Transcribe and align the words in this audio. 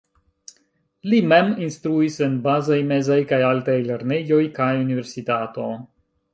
Li 1.11 1.19
mem 1.33 1.51
instruis 1.65 2.17
en 2.29 2.39
bazaj, 2.49 2.79
mezaj 2.93 3.19
kaj 3.35 3.41
alta 3.53 3.77
lernejoj 3.91 4.43
kaj 4.59 4.73
universitato. 4.83 5.71